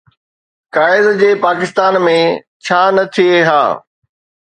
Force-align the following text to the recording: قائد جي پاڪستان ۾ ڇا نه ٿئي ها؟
قائد 0.77 1.09
جي 1.19 1.29
پاڪستان 1.45 2.01
۾ 2.09 2.17
ڇا 2.65 2.81
نه 2.97 3.03
ٿئي 3.13 3.33
ها؟ 3.47 3.63